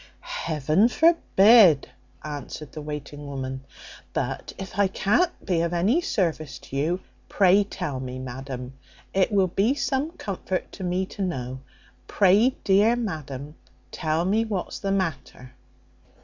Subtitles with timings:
[0.21, 1.89] "Heaven forbid!"
[2.23, 3.63] answered the waiting woman;
[4.13, 8.73] "but if I can't be of any service to you, pray tell me, madam
[9.13, 11.59] it will be some comfort to me to know
[12.07, 13.53] pray, dear ma'am,
[13.91, 15.53] tell me what's the matter."